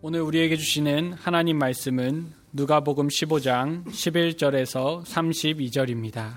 [0.00, 6.36] 오늘 우리에게 주시는 하나님 말씀은 누가복음 15장 11절에서 32절입니다.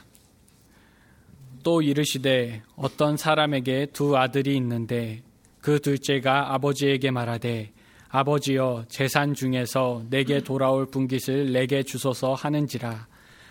[1.61, 5.21] 또 이르시되 어떤 사람에게 두 아들이 있는데
[5.59, 7.71] 그 둘째가 아버지에게 말하되
[8.09, 13.07] 아버지여 재산 중에서 내게 돌아올 분깃을 내게 주소서 하는지라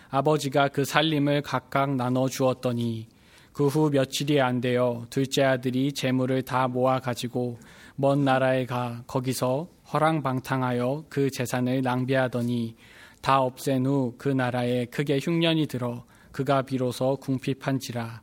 [0.09, 3.07] 아버지가 그 살림을 각각 나눠 주었더니
[3.53, 7.59] 그 후 며칠이 안 되어 둘째 아들이 재물을 다 모아 가지고
[7.95, 12.75] 먼 나라에 가 거기서 허랑방탕하여 그 재산을 낭비하더니
[13.21, 18.21] 다 없앤 후 그 나라에 크게 흉년이 들어 그가 비로소 궁핍한지라.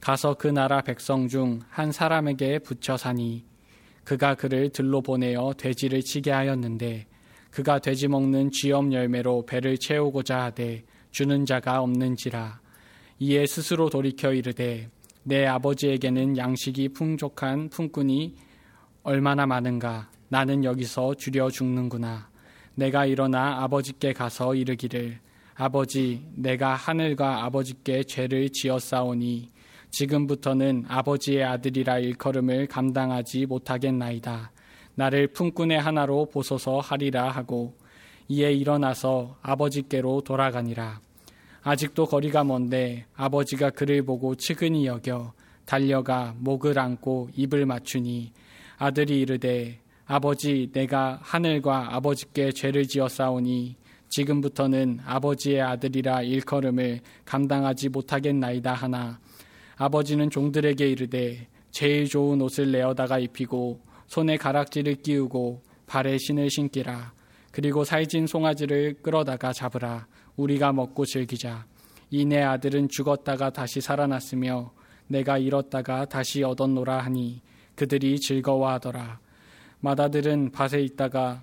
[0.00, 3.44] 가서 그 나라 백성 중 한 사람에게 붙여 사니
[4.04, 7.06] 그가 그를 들로 보내어 돼지를 치게 하였는데
[7.50, 12.60] 그가 돼지 먹는 쥐엄 열매로 배를 채우고자 하되 주는 자가 없는지라.
[13.18, 14.88] 이에 스스로 돌이켜 이르되
[15.24, 18.36] 내 아버지에게는 양식이 풍족한 품꾼이
[19.02, 22.28] 얼마나 많은가 나는 여기서 줄여 죽는구나
[22.74, 25.18] 내가 일어나 아버지께 가서 이르기를
[25.54, 29.50] 아버지 내가 하늘과 아버지께 죄를 지었사오니
[29.90, 34.52] 지금부터는 아버지의 아들이라 일컬음을 감당하지 못하겠나이다.
[34.94, 37.74] 나를 품꾼의 하나로 보소서 하리라 하고
[38.28, 41.00] 이에 일어나서 아버지께로 돌아가니라.
[41.62, 45.32] 아직도 거리가 먼데 아버지가 그를 보고 측은히 여겨
[45.64, 48.32] 달려가 목을 안고 입을 맞추니
[48.76, 53.76] 아들이 이르되 아버지 내가 하늘과 아버지께 죄를 지었사오니
[54.08, 59.20] 지금부터는 아버지의 아들이라 일컬음을 감당하지 못하겠나이다 하나
[59.76, 67.12] 아버지는 종들에게 이르되 제일 좋은 옷을 내어다가 입히고 손에 가락지를 끼우고 발에 신을 신기라.
[67.52, 70.06] 그리고 살진 송아지를 끌어다가 잡으라.
[70.36, 71.66] 우리가 먹고 즐기자.
[72.10, 74.72] 이 내 아들은 죽었다가 다시 살아났으며
[75.06, 77.42] 내가 잃었다가 다시 얻었노라 하니
[77.74, 79.20] 그들이 즐거워하더라.
[79.80, 81.42] 마다들은 밭에 있다가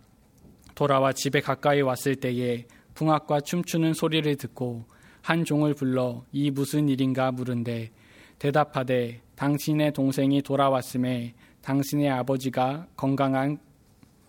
[0.75, 4.85] 돌아와 집에 가까이 왔을 때에 풍악과 춤추는 소리를 듣고
[5.21, 7.31] 한 종을 불러 이 무슨 일인가?
[7.31, 7.91] 물은데
[8.39, 13.57] 대답하되 당신의 동생이 돌아왔음에 당신의 아버지가 건강한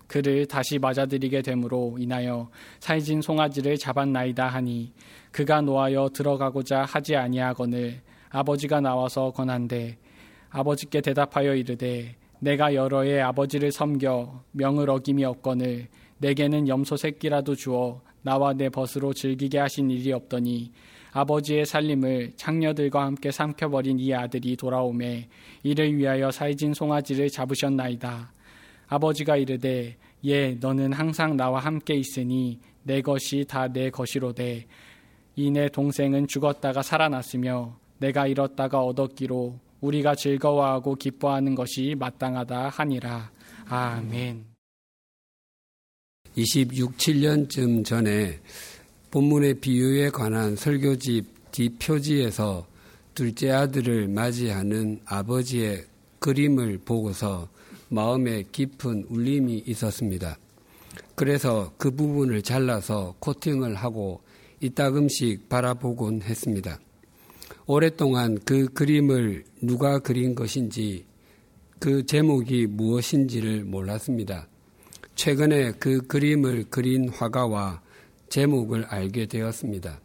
[0.07, 4.93] 그를 다시 맞아들이게 되므로 인하여 살진 송아지를 잡았나이다 하니
[5.33, 9.99] 그가 놓아여 들어가고자 하지 아니하거늘 아버지가 나와서 권한대.
[10.51, 15.89] 아버지께 대답하여 이르되 내가 여러 해 아버지를 섬겨 명을 어김이 없거늘
[16.19, 20.73] 내게는 염소 새끼라도 주어 나와 내 벗으로 즐기게 하신 일이 없더니
[21.13, 25.29] 아버지의 살림을 창녀들과 함께 삼켜버린 이 아들이 돌아오매
[25.63, 28.33] 이를 위하여 살진 송아지를 잡으셨나이다.
[28.89, 34.67] 아버지가 이르되 예 너는 항상 나와 함께 있으니 내 것이 다 내 것이로되
[35.37, 43.31] 이 내 동생은 죽었다가 살아났으며 내가 잃었다가 얻었기로 우리가 즐거워하고 기뻐하는 것이 마땅하다 하니라.
[43.69, 44.45] 아멘.
[46.35, 48.41] 26, 7년쯤 전에
[49.11, 52.67] 본문의 비유에 관한 설교집 뒷표지에서
[53.15, 55.87] 둘째 아들을 맞이하는 아버지의
[56.19, 57.49] 그림을 보고서
[57.89, 60.37] 마음에 깊은 울림이 있었습니다.
[61.15, 64.21] 그래서 그 부분을 잘라서 코팅을 하고
[64.61, 66.79] 이따금씩 바라보곤 했습니다.
[67.69, 71.05] 오랫동안 그 그림을 누가 그린 것인지
[71.81, 74.47] 그 제목이 무엇인지를 몰랐습니다.
[75.17, 77.83] 최근에 그 그림을 그린 화가와
[78.29, 80.01] 제목을 알게 되었습니다.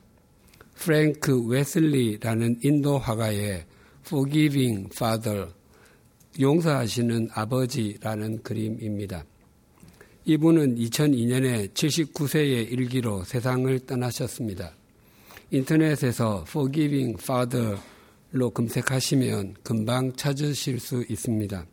[0.76, 3.66] 프랭크 웨슬리라는 인도 화가의
[4.08, 5.50] Forgiving Father,
[6.40, 9.24] 용서하시는 아버지라는 그림입니다.
[10.26, 14.74] 이분은 2002년에 79세의 일기로 세상을 떠나셨습니다.
[15.54, 21.66] 인터넷에서 Forgiving Father로 검색하시면 금방 찾으실 수 있습니다.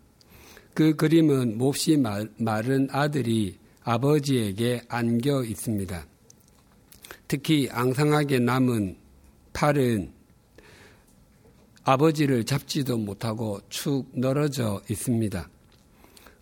[0.75, 6.06] 그 그림은 몹시 마른 아들이 아버지에게 안겨 있습니다.
[7.28, 8.97] 특히 앙상하게 남은
[9.53, 10.12] 팔은
[11.84, 15.49] 아버지를 잡지도 못하고 축 늘어져 있습니다.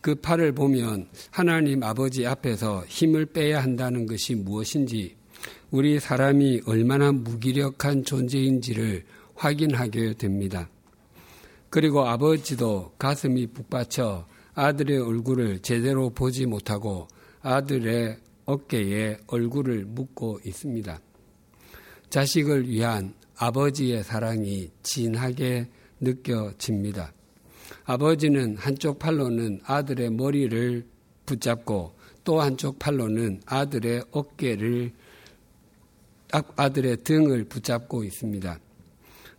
[0.01, 5.16] 그 팔을 보면 하나님 아버지 앞에서 힘을 빼야 한다는 것이 무엇인지
[5.71, 9.05] 우리 사람이 얼마나 무기력한 존재인지를
[9.35, 10.71] 확인하게 됩니다.
[11.71, 17.09] 그리고 아버지도 가슴이 북받쳐 아들의 얼굴을 제대로 보지 못하고
[17.43, 21.01] 아들의 어깨에 얼굴을 묻고 있습니다.
[22.11, 25.69] 자식을 위한 아버지의 사랑이 진하게
[26.01, 27.13] 느껴집니다.
[27.85, 30.87] 아버지는 한쪽 팔로는 아들의 머리를
[31.27, 34.93] 붙잡고 또 한쪽 팔로는 아들의 어깨를
[36.57, 38.59] 아들의 등을 붙잡고 있습니다.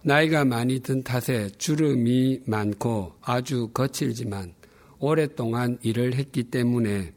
[0.03, 4.53] 나이가 많이 든 탓에 주름이 많고 아주 거칠지만
[4.99, 7.13] 오랫동안 일을 했기 때문에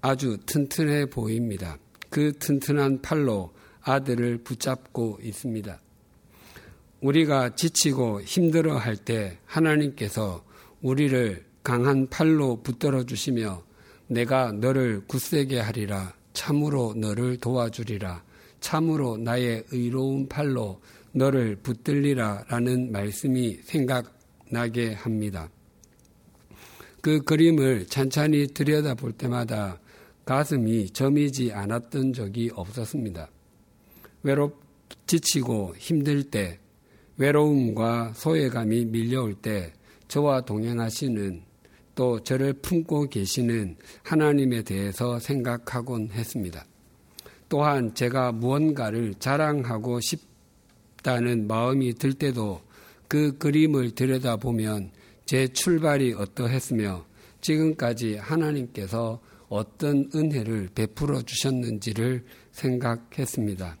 [0.00, 1.76] 아주 튼튼해 보입니다.
[2.10, 3.52] 그 튼튼한 팔로
[3.82, 5.80] 아들을 붙잡고 있습니다.
[7.00, 10.44] 우리가 지치고 힘들어 할 때 하나님께서
[10.82, 13.62] 우리를 강한 팔로 붙들어 주시며
[14.08, 18.22] 내가 너를 굳세게 하리라 참으로 너를 도와주리라
[18.60, 20.80] 참으로 나의 의로운 팔로
[21.12, 25.48] 너를 붙들리라 라는 말씀이 생각나게 합니다.
[27.00, 29.80] 그 그림을 찬찬히 들여다 볼 때마다
[30.24, 33.30] 가슴이 점이지 않았던 적이 없었습니다.
[34.22, 34.60] 외롭,
[35.06, 36.58] 지치고 힘들 때,
[37.16, 39.72] 외로움과 소외감이 밀려올 때
[40.08, 41.42] 저와 동행하시는
[41.94, 46.64] 또 저를 품고 계시는 하나님에 대해서 생각하곤 했습니다.
[47.48, 52.60] 또한 제가 무언가를 자랑하고 싶다는 마음이 들 때도
[53.08, 54.90] 그 그림을 들여다보면
[55.24, 57.06] 제 출발이 어떠했으며
[57.40, 63.76] 지금까지 하나님께서 어떤 은혜를 베풀어 주셨는지를 생각했습니다.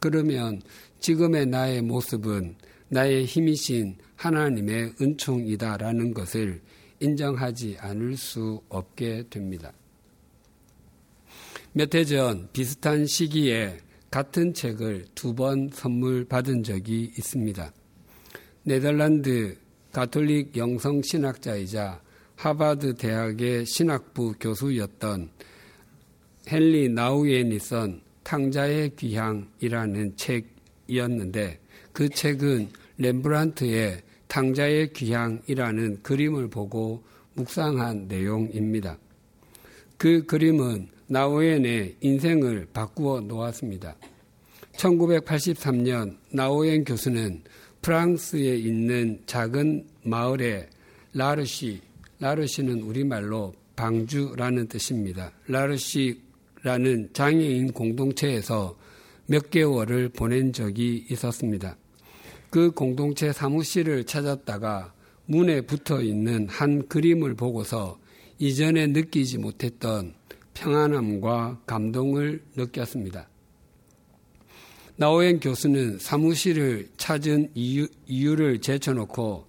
[0.00, 0.62] 그러면
[1.00, 2.56] 지금의 나의 모습은
[2.88, 6.60] 나의 힘이신 하나님의 은총이다라는 것을
[7.00, 9.72] 인정하지 않을 수 없게 됩니다.
[11.74, 13.78] 몇 해 전 비슷한 시기에
[14.10, 17.72] 같은 책을 두 번 선물 받은 적이 있습니다.
[18.64, 19.56] 네덜란드
[19.90, 22.02] 가톨릭 영성 신학자이자
[22.36, 25.30] 하바드 대학의 신학부 교수였던
[26.46, 26.90] 헨리
[27.58, 31.58] 쓴 탕자의 귀향이라는 책이었는데
[31.92, 37.02] 그 책은 렘브란트의 탕자의 귀향이라는 그림을 보고
[37.32, 38.98] 묵상한 내용입니다.
[39.96, 43.94] 그 그림은 나우엔의 인생을 바꾸어 놓았습니다.
[44.76, 47.42] 1983년 나우엔 교수는
[47.82, 50.70] 프랑스에 있는 작은 마을의
[51.12, 51.82] 라르시,
[52.18, 55.32] 라르시는 우리말로 방주라는 뜻입니다.
[55.48, 58.74] 라르시라는 장애인 공동체에서
[59.26, 61.76] 몇 개월을 보낸 적이 있었습니다.
[62.48, 64.94] 그 공동체 사무실을 찾았다가
[65.26, 67.98] 문에 붙어 있는 한 그림을 보고서
[68.38, 70.14] 이전에 느끼지 못했던
[70.54, 73.28] 평안함과 감동을 느꼈습니다.
[74.96, 79.46] 나오엔 교수는 사무실을 찾은 이유, 이유를 제쳐놓고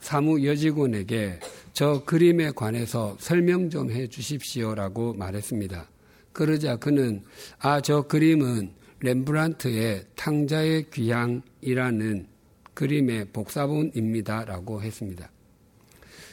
[0.00, 1.40] 사무 여직원에게
[1.72, 5.88] 저 그림에 관해서 설명 좀 해 주십시오라고 말했습니다.
[6.32, 7.22] 그러자 그는
[7.58, 12.26] 아, 저 그림은 렘브란트의 탕자의 귀향이라는
[12.74, 15.30] 그림의 복사본입니다라고 했습니다.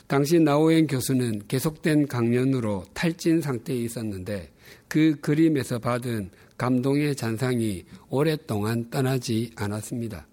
[0.08, 4.50] 당시 나오엔 교수는 계속된 강연으로 탈진 상태에 있었는데
[4.88, 10.26] 그 그림에서 받은 감동의 잔상이 오랫동안 떠나지 않았습니다.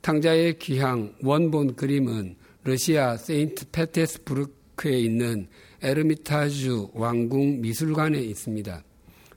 [0.00, 5.48] 탕자의 귀향 원본 그림은 러시아 세인트 페테스부르크에 있는
[5.82, 8.82] 에르미타주 왕궁 미술관에 있습니다.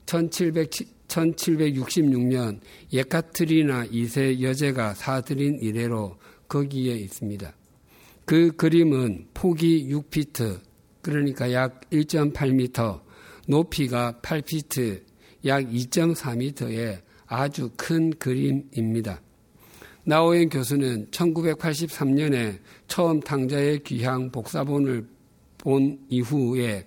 [0.05, 0.69] 1700,
[1.07, 2.59] 1766년
[2.93, 6.17] 예카트리나 2세 여제가 사들인 이래로
[6.47, 7.53] 거기에 있습니다.
[8.25, 10.59] 그 그림은 폭이 6피트,
[11.01, 13.01] 그러니까 약 1.8m,
[13.47, 15.03] 높이가 8피트,
[15.45, 19.21] 약 2.4m의 아주 큰 그림입니다.
[20.05, 25.07] 나오엔 교수는 1983년에 처음 탕자의 귀향 복사본을
[25.59, 26.85] 본 이후에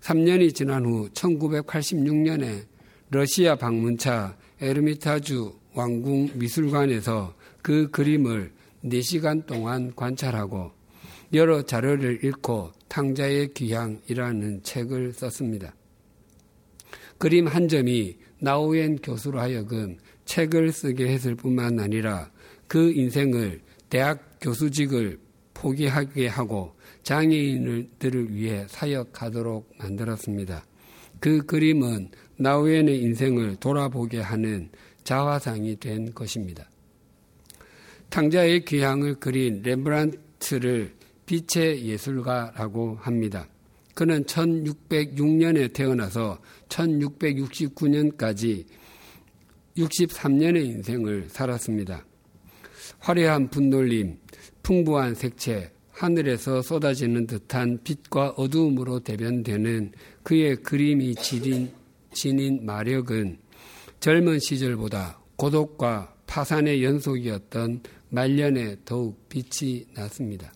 [0.00, 2.64] 3년이 지난 후 1986년에
[3.10, 8.52] 러시아 방문차 에르미타주 왕궁 미술관에서 그 그림을
[8.84, 10.75] 4시간 동안 관찰하고
[11.32, 15.74] 여러 자료를 읽고 탕자의 귀향이라는 책을 썼습니다.
[17.18, 22.30] 그림 한 점이 나우엔 교수로 하여금 책을 쓰게 했을 뿐만 아니라
[22.68, 25.18] 그 인생을 대학 교수직을
[25.54, 30.64] 포기하게 하고 장애인들을 위해 사역하도록 만들었습니다.
[31.20, 34.68] 그 그림은 나우엔의 인생을 돌아보게 하는
[35.04, 36.68] 자화상이 된 것입니다.
[38.10, 40.94] 탕자의 귀향을 그린 렘브란트를
[41.26, 43.48] 빛의 예술가라고 합니다.
[43.94, 48.66] 그는 1606년에 태어나서 1669년까지
[49.76, 52.04] 63년의 인생을 살았습니다.
[52.98, 54.18] 화려한 분놀림,
[54.62, 59.92] 풍부한 색채, 하늘에서 쏟아지는 듯한 빛과 어두움으로 대변되는
[60.22, 61.72] 그의 그림이 지닌,
[62.12, 63.38] 지닌 마력은
[64.00, 70.52] 젊은 시절보다 고독과 파산의 연속이었던 말년에 더욱 빛이 났습니다.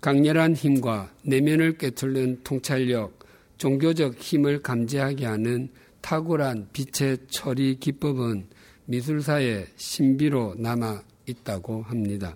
[0.00, 3.18] 강렬한 힘과 내면을 꿰뚫는 통찰력,
[3.58, 5.68] 종교적 힘을 감지하게 하는
[6.00, 8.46] 탁월한 빛의 처리 기법은
[8.84, 12.34] 미술사의 신비로 남아 있다고 합니다.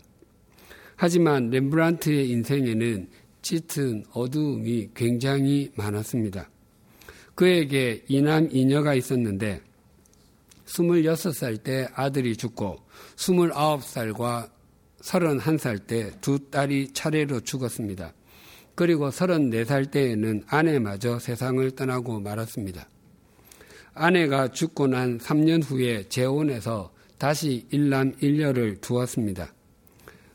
[0.96, 3.08] 하지만 렘브란트의 인생에는
[3.42, 6.50] 짙은 어두움이 굉장히 많았습니다.
[7.34, 9.60] 그에게 이남 이녀가 있었는데
[10.66, 12.78] 26살 때 아들이 죽고
[13.16, 14.50] 29살과
[15.02, 18.14] 31살 때 두 딸이 차례로 죽었습니다.
[18.74, 22.88] 그리고 34살 때에는 아내마저 세상을 떠나고 말았습니다.
[23.94, 29.52] 아내가 죽고 난 3년 후에 재혼해서 다시 일남 일녀를 두었습니다.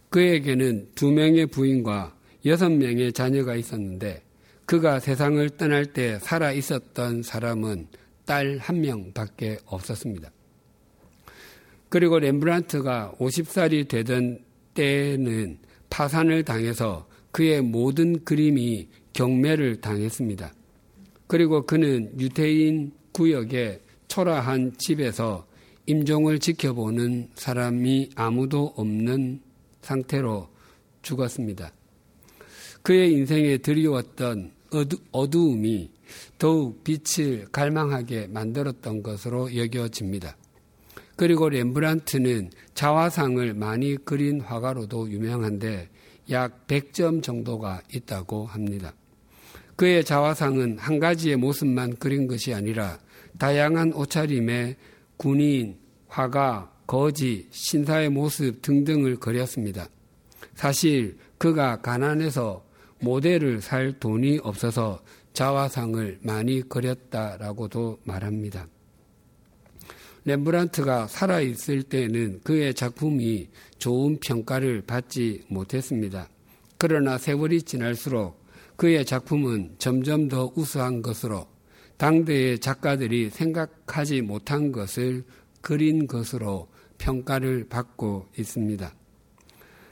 [0.10, 4.24] 그에게는 두 명의 부인과 여섯 명의 자녀가 있었는데
[4.66, 7.88] 그가 세상을 떠날 때 살아 있었던 사람은
[8.26, 10.30] 딸 한 명밖에 없었습니다.
[11.90, 14.47] 그리고 렘브란트가 50살이 되던
[14.78, 15.58] 때에는
[15.90, 20.54] 파산을 당해서 그의 모든 그림이 경매를 당했습니다.
[21.26, 25.48] 그리고 그는 유태인 구역의 초라한 집에서
[25.88, 29.42] 임종을 지켜보는 사람이 아무도 없는
[29.82, 30.50] 상태로
[31.02, 31.72] 죽었습니다.
[32.84, 35.90] 그의 인생에 드리웠던 어두, 어두움이
[36.38, 40.38] 더욱 빛을 갈망하게 만들었던 것으로 여겨집니다.
[41.18, 45.90] 그리고 렘브란트는 자화상을 많이 그린 화가로도 유명한데
[46.30, 48.94] 약 100점 정도가 있다고 합니다.
[49.76, 53.00] 그의 자화상은 한 가지의 모습만 그린 것이 아니라
[53.40, 54.76] 다양한 옷차림의
[55.18, 59.90] 군인, 화가, 거지, 신사의 모습 등등을 그렸습니다.
[60.54, 62.64] 사실 그가 가난해서
[63.00, 65.00] 모델을 살 돈이 없어서
[65.34, 68.68] 자화상을 많이 그렸다라고도 말합니다.
[70.28, 76.28] 렘브란트가 살아있을 때는 그의 작품이 좋은 평가를 받지 못했습니다.
[76.78, 81.48] 그러나 세월이 지날수록 그의 작품은 점점 더 우수한 것으로
[81.96, 85.24] 당대의 작가들이 생각하지 못한 것을
[85.62, 86.68] 그린 것으로
[86.98, 88.94] 평가를 받고 있습니다.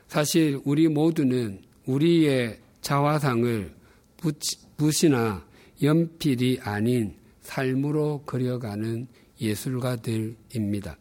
[0.10, 3.74] 사실 우리 모두는 우리의 자화상을
[4.76, 5.46] 붓이나
[5.82, 9.08] 연필이 아닌 삶으로 그려가는
[9.40, 10.98] 예술가들입니다.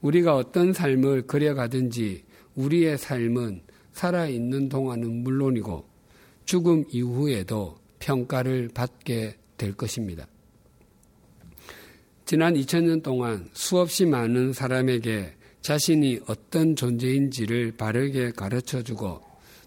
[0.00, 5.84] 우리가 어떤 삶을 그려가든지 우리의 삶은 살아있는 동안은 물론이고
[6.44, 10.26] 죽음 이후에도 평가를 받게 될 것입니다.
[12.24, 19.20] 지난 2000년 동안 수없이 많은 사람에게 자신이 어떤 존재인지를 바르게 가르쳐 주고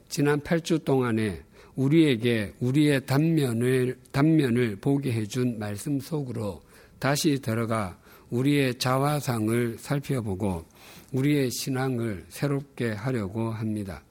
[0.09, 1.41] 지난 8주 동안에
[1.75, 6.61] 우리에게 우리의 단면을, 단면을 보게 해준 말씀 속으로
[7.01, 7.97] 다시 들어가
[8.29, 10.65] 우리의 자화상을 살펴보고
[11.11, 14.03] 우리의 신앙을 새롭게 하려고 합니다.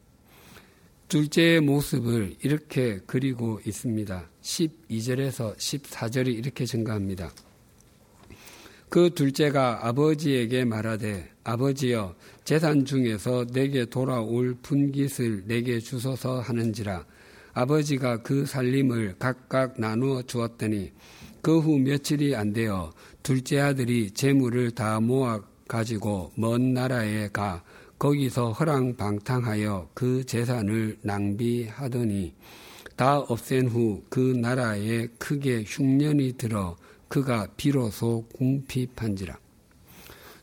[1.07, 4.29] 둘째의 모습을 이렇게 그리고 있습니다.
[4.43, 7.31] 12절에서 14절이 이렇게 증가합니다.
[8.89, 17.07] 그 둘째가 아버지에게 말하되 아버지여 재산 중에서 내게 돌아올 분깃을 내게 주소서 하는지라
[17.53, 20.91] 아버지가 그 살림을 각각 나누어 주었더니
[21.43, 22.93] 그 후 며칠이 안 되어
[23.23, 27.63] 둘째 아들이 재물을 다 모아 가지고 먼 나라에 가
[27.99, 32.35] 거기서 허랑방탕하여 그 재산을 낭비하더니
[32.97, 36.77] 다 없앤 후 그 나라에 크게 흉년이 들어
[37.09, 39.39] 그가 비로소 궁핍한지라.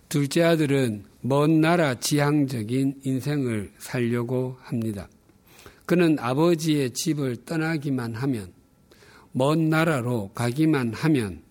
[0.10, 5.10] 둘째 아들은 먼 나라 지향적인 인생을 살려고 합니다.
[5.86, 8.52] 그는 아버지의 집을 떠나기만 하면,
[9.38, 11.44] 먼 나라로 가기만 하면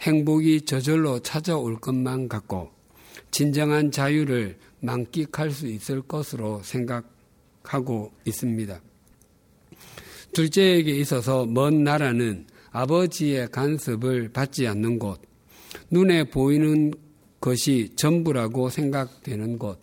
[0.00, 2.70] 행복이 저절로 찾아올 것만 같고,
[3.30, 8.80] 진정한 자유를 만끽할 수 있을 것으로 생각하고 있습니다.
[10.32, 15.20] 둘째에게 있어서 먼 나라는 아버지의 간섭을 받지 않는 곳,
[15.90, 16.92] 눈에 보이는
[17.42, 19.78] 것이 전부라고 생각되는 곳,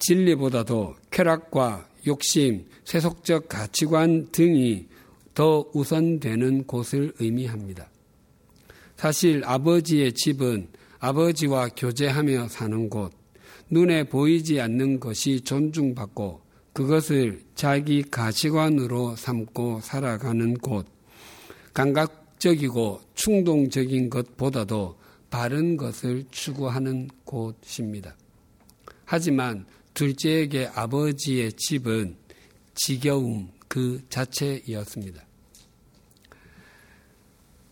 [0.00, 4.91] 진리보다도 쾌락과 욕심, 세속적 가치관 등이
[5.34, 7.88] 더 우선되는 곳을 의미합니다.
[8.96, 13.12] 사실 아버지의 집은 아버지와 교제하며 사는 곳,
[13.70, 20.86] 눈에 보이지 않는 것이 존중받고 그것을 자기 가치관으로 삼고 살아가는 곳,
[21.74, 24.96] 감각적이고 충동적인 것보다도
[25.30, 28.14] 바른 것을 추구하는 곳입니다.
[29.04, 32.16] 하지만 둘째에게 아버지의 집은
[32.74, 35.24] 지겨움 그 자체이었습니다.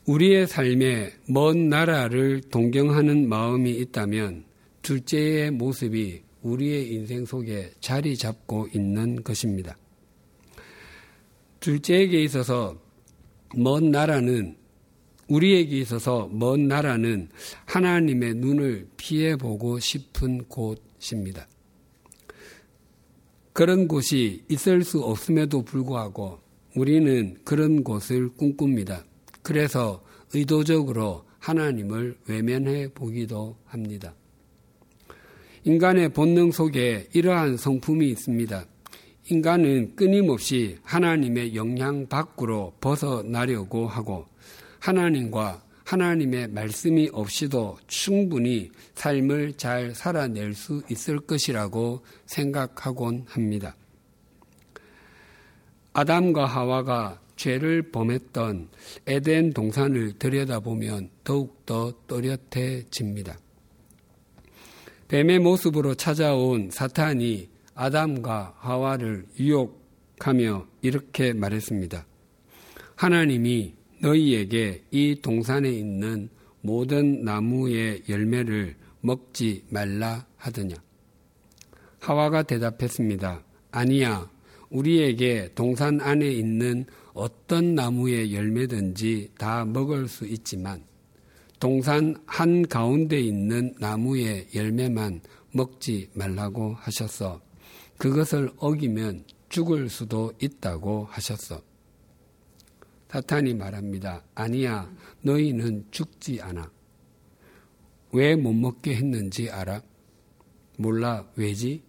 [0.07, 4.47] 우리의 삶에 먼 나라를 동경하는 마음이 있다면
[4.81, 9.77] 둘째의 모습이 우리의 인생 속에 자리 잡고 있는 것입니다.
[11.61, 12.81] 둘째에게 있어서
[13.55, 14.57] 먼 나라는
[15.29, 17.29] 우리에게 있어서 먼 나라는
[17.67, 21.47] 하나님의 눈을 피해 보고 싶은 곳입니다.
[23.61, 26.39] 그런 곳이 있을 수 없음에도 불구하고
[26.77, 29.05] 우리는 그런 곳을 꿈꿉니다.
[29.43, 30.03] 그래서
[30.33, 34.15] 의도적으로 하나님을 외면해 보기도 합니다.
[35.65, 38.65] 인간의 본능 속에 이러한 성품이 있습니다.
[39.29, 44.25] 인간은 끊임없이 하나님의 영향 밖으로 벗어나려고 하고
[44.79, 53.75] 하나님과 하나님의 말씀이 없이도 충분히 삶을 잘 살아낼 수 있을 것이라고 생각하곤 합니다.
[55.93, 58.69] 아담과 하와가 죄를 범했던
[59.09, 63.37] 에덴 동산을 들여다보면 더욱더 또렷해집니다.
[65.09, 72.07] 뱀의 모습으로 찾아온 사탄이 아담과 하와를 유혹하며 이렇게 말했습니다.
[72.95, 76.29] 하나님이 너희에게 이 동산에 있는
[76.63, 80.77] 모든 나무의 열매를 먹지 말라 하더냐.
[82.01, 83.43] 하와가 대답했습니다.
[83.71, 84.31] 아니야.
[84.71, 90.85] 우리에게 동산 안에 있는 어떤 나무의 열매든지 다 먹을 수 있지만
[91.59, 95.21] 동산 한 가운데 있는 나무의 열매만
[95.53, 97.41] 먹지 말라고 하셨어.
[97.99, 101.61] 그것을 어기면 죽을 수도 있다고 하셨어.
[103.11, 104.23] 사탄이 말합니다.
[104.35, 104.89] 아니야,
[105.23, 106.71] 너희는 죽지 않아.
[108.13, 109.83] 왜 못 먹게 했는지 알아?
[110.79, 111.83] 몰라, 왜지?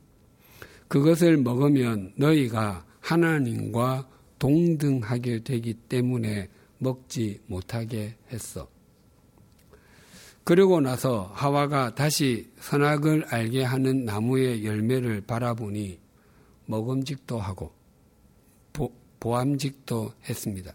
[0.87, 4.09] 그것을 먹으면 너희가 하나님과
[4.39, 6.49] 동등하게 되기 때문에
[6.79, 8.67] 먹지 못하게 했어.
[10.43, 15.99] 그러고 나서 하와가 다시 선악을 알게 하는 나무의 열매를 바라보니
[16.65, 17.71] 먹음직도 하고
[18.73, 20.73] 보, 보암직도 했습니다.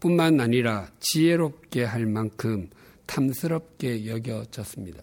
[0.00, 2.68] 뿐만 아니라 지혜롭게 할 만큼
[3.06, 5.02] 탐스럽게 여겨졌습니다.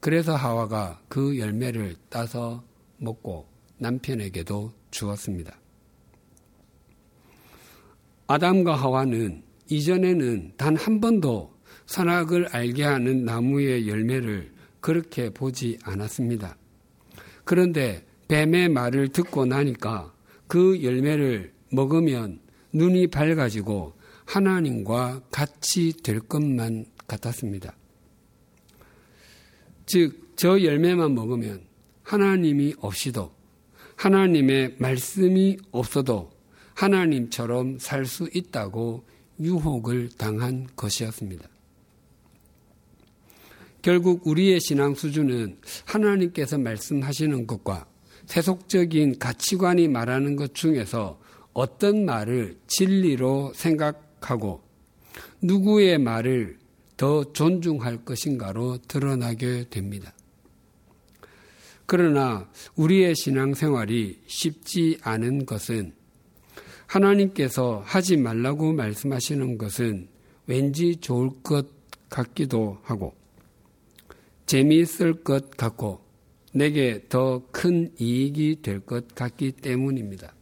[0.00, 2.64] 그래서 하와가 그 열매를 따서
[2.98, 3.46] 먹고
[3.78, 5.58] 남편에게도 주었습니다.
[8.26, 11.52] 아담과 하와는 이전에는 단 한 번도
[11.86, 16.56] 선악을 알게 하는 나무의 열매를 그렇게 보지 않았습니다.
[17.44, 20.14] 그런데 뱀의 말을 듣고 나니까
[20.46, 22.40] 그 열매를 먹으면
[22.72, 27.74] 눈이 밝아지고 하나님과 같이 될 것만 같았습니다.
[29.86, 31.62] 즉, 저 열매만 먹으면
[32.02, 33.32] 하나님이 없이도
[33.96, 36.30] 하나님의 말씀이 없어도
[36.74, 39.04] 하나님처럼 살 수 있다고
[39.38, 41.48] 유혹을 당한 것이었습니다.
[43.82, 47.86] 결국 우리의 신앙 수준은 하나님께서 말씀하시는 것과
[48.26, 51.19] 세속적인 가치관이 말하는 것 중에서
[51.52, 54.62] 어떤 말을 진리로 생각하고
[55.42, 56.58] 누구의 말을
[56.96, 60.12] 더 존중할 것인가로 드러나게 됩니다.
[61.86, 65.92] 그러나 우리의 신앙생활이 쉽지 않은 것은
[66.86, 70.08] 하나님께서 하지 말라고 말씀하시는 것은
[70.46, 71.66] 왠지 좋을 것
[72.08, 73.14] 같기도 하고
[74.46, 76.04] 재미있을 것 같고
[76.52, 80.34] 내게 더 큰 이익이 될 것 같기 때문입니다.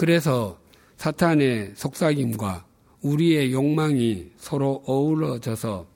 [0.00, 0.58] 그래서
[0.96, 2.64] 사탄의 속삭임과
[3.02, 5.86] 우리의 욕망이 서로 어우러져서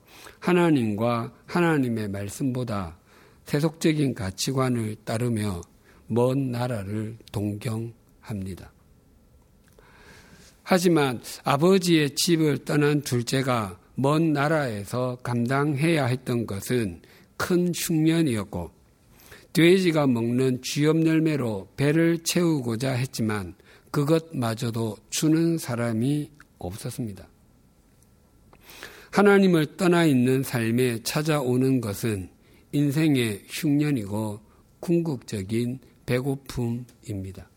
[0.40, 2.98] 하나님과 하나님의 말씀보다
[3.44, 5.62] 세속적인 가치관을 따르며
[6.06, 8.70] 먼 나라를 동경합니다.
[10.62, 17.00] 하지만 아버지의 집을 떠난 둘째가 먼 나라에서 감당해야 했던 것은
[17.38, 18.70] 큰 흉년이었고
[19.54, 23.54] 돼지가 먹는 쥐염 열매로 배를 채우고자 했지만
[23.94, 26.28] 그것마저도 주는 사람이
[26.58, 27.28] 없었습니다.
[29.12, 32.28] 하나님을 떠나 있는 삶에 찾아오는 것은
[32.72, 34.40] 인생의 흉년이고
[34.80, 37.48] 궁극적인 배고픔입니다.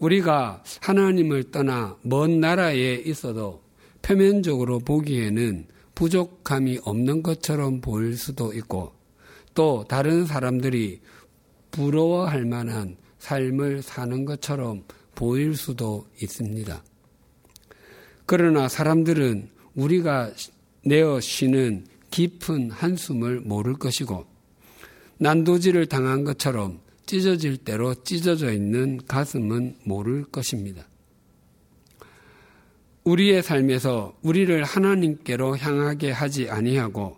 [0.00, 3.62] 우리가 하나님을 떠나 먼 나라에 있어도
[4.02, 8.92] 표면적으로 보기에는 부족함이 없는 것처럼 보일 수도 있고
[9.54, 11.00] 또 다른 사람들이
[11.70, 14.84] 부러워할 만한 삶을 사는 것처럼
[15.16, 16.80] 보일 수도 있습니다.
[18.24, 20.30] 그러나 사람들은 우리가
[20.84, 24.26] 내어 쉬는 깊은 한숨을 모를 것이고
[25.18, 30.86] 난도질을 당한 것처럼 찢어질 대로 찢어져 있는 가슴은 모를 것입니다.
[33.02, 37.16] 우리의 삶에서 우리를 하나님께로 향하게 하지 아니하고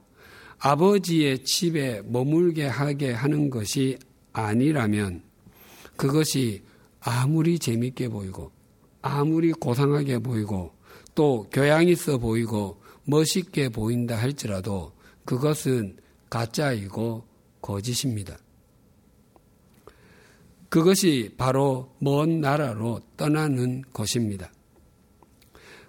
[0.58, 3.98] 아버지의 집에 머물게 하게 하는 것이
[4.32, 5.27] 아니라면
[5.98, 6.62] 그것이
[7.00, 8.52] 아무리 재밌게 보이고
[9.02, 10.72] 아무리 고상하게 보이고
[11.16, 14.92] 또 교양 있어 보이고 멋있게 보인다 할지라도
[15.24, 15.96] 그것은
[16.30, 17.24] 가짜이고
[17.61, 18.38] 거짓입니다.
[20.68, 24.52] 그것이 바로 먼 나라로 떠나는 것입니다.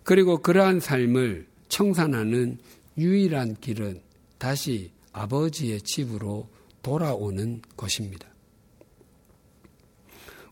[0.04, 2.58] 그리고 그러한 삶을 청산하는
[2.98, 4.02] 유일한 길은
[4.40, 6.48] 다시 아버지의 집으로
[6.82, 8.29] 돌아오는 것입니다.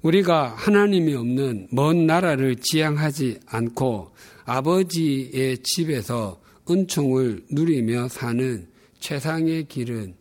[0.08, 4.14] 우리가 하나님이 없는 먼 나라를 지향하지 않고
[4.46, 6.40] 아버지의 집에서
[6.70, 10.16] 은총을 누리며 사는 최상의 길은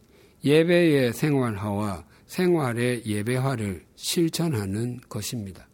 [0.45, 5.69] 예배의 생활화와 생활의 예배화를 실천하는 것입니다.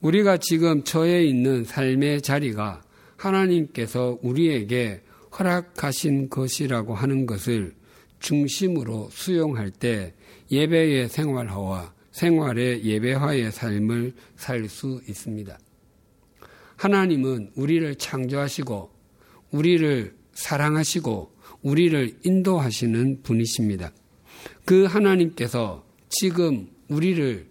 [0.00, 2.82] 우리가 지금 처해 있는 삶의 자리가
[3.18, 5.02] 하나님께서 우리에게
[5.38, 7.72] 허락하신 것이라고 하는 것을
[8.18, 10.12] 중심으로 수용할 때
[10.50, 15.58] 예배의 생활화와 생활의 예배화의 삶을 살 수 있습니다.
[16.76, 18.90] 하나님은 우리를 창조하시고
[19.50, 23.92] 우리를 사랑하시고 우리를 인도하시는 분이십니다.
[24.64, 27.46] 그 하나님께서 지금 우리를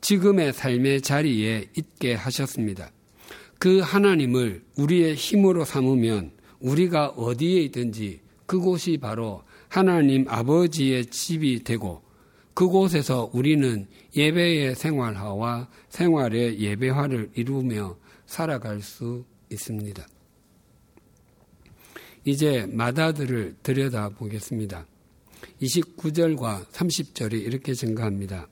[0.00, 2.90] 지금의 삶의 자리에 있게 하셨습니다.
[3.58, 12.02] 그 하나님을 우리의 힘으로 삼으면 우리가 어디에 있든지 그곳이 바로 하나님 아버지의 집이 되고
[12.58, 20.04] 그곳에서 우리는 예배의 생활화와 생활의 예배화를 이루며 살아갈 수 있습니다.
[22.24, 24.84] 이제 마다들을 들여다 보겠습니다.
[25.62, 28.48] 29절과 30절이 이렇게 증가합니다.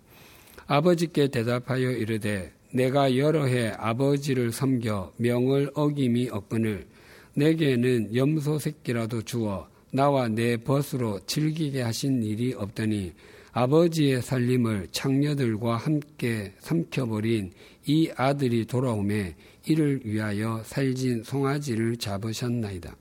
[0.69, 6.87] 아버지께 대답하여 이르되 내가 여러 해 아버지를 섬겨 명을 어김이 없거늘
[7.35, 13.12] 내게는 염소 새끼라도 주어 나와 내 벗으로 즐기게 하신 일이 없더니
[13.57, 17.53] 아버지의 살림을 창녀들과 함께 삼켜버린
[17.87, 22.95] 이 아들이 돌아오매 이를 위하여 살진 송아지를 잡으셨나이다.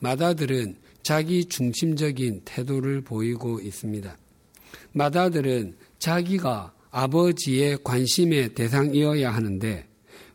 [0.00, 0.74] 마다들은
[1.04, 4.18] 자기 중심적인 태도를 보이고 있습니다.
[4.90, 9.86] 마다들은 자기가 아버지의 관심의 대상이어야 하는데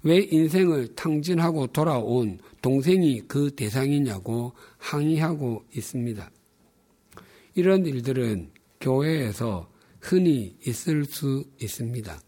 [0.04, 6.32] 왜 인생을 탕진하고 돌아온 동생이 그 대상이냐고 항의하고 있습니다.
[7.56, 12.20] 이런 일들은 교회에서 흔히 있을 수 있습니다.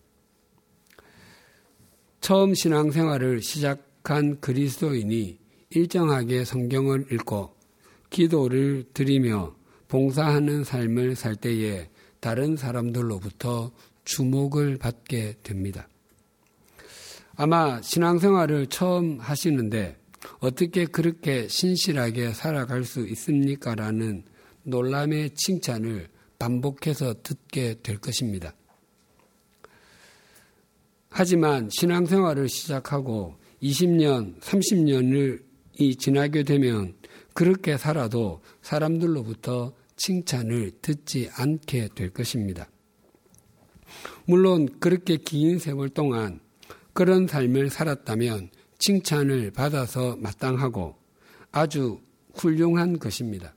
[2.20, 7.56] 처음 신앙생활을 시작한 그리스도인이 일정하게 성경을 읽고
[8.10, 9.56] 기도를 드리며
[9.88, 13.72] 봉사하는 삶을 살 때에 다른 사람들로부터
[14.04, 15.88] 주목을 받게 됩니다.
[17.36, 19.98] 아마 신앙생활을 처음 하시는데
[20.40, 23.74] 어떻게 그렇게 신실하게 살아갈 수 있습니까?
[23.74, 24.24] 라는
[24.64, 26.08] 놀람의 칭찬을
[26.42, 28.56] 반복해서 듣게 될 것입니다.
[31.10, 35.44] 하지만 신앙생활을 시작하고 20년, 30년을
[36.00, 36.96] 지나게 되면
[37.36, 42.68] 그렇게 살아도 사람들로부터 칭찬을 듣지 않게 될 것입니다.
[44.26, 46.40] 물론 그렇게 긴 세월 동안
[46.94, 48.50] 그런 삶을 살았다면
[48.80, 50.96] 칭찬을 받아서 마땅하고
[51.52, 52.02] 아주
[52.34, 53.54] 훌륭한 것입니다.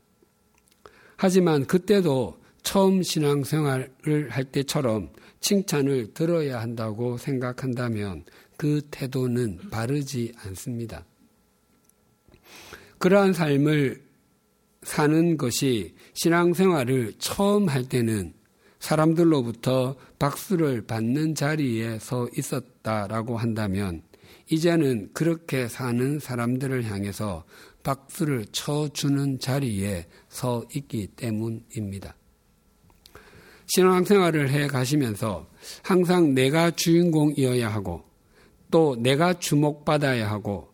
[1.16, 8.24] 하지만 그때도 처음 신앙생활을 할 때처럼 칭찬을 들어야 한다고 생각한다면
[8.57, 11.05] 그 태도는 바르지 않습니다.
[12.98, 14.03] 그러한 삶을
[14.83, 18.33] 사는 것이 신앙생활을 처음 할 때는
[18.79, 24.03] 사람들로부터 박수를 받는 자리에 서 있었다라고 한다면
[24.50, 27.44] 이제는 그렇게 사는 사람들을 향해서
[27.83, 32.14] 박수를 쳐주는 자리에 서 있기 때문입니다.
[33.66, 35.46] 신앙생활을 해 가시면서
[35.83, 38.03] 항상 내가 주인공이어야 하고
[38.70, 40.68] 또 내가 주목받아야 하고